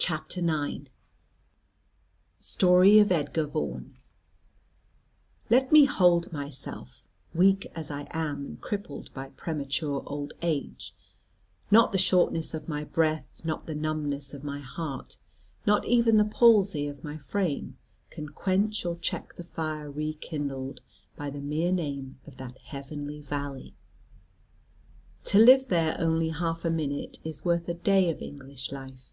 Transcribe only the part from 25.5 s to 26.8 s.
there only half a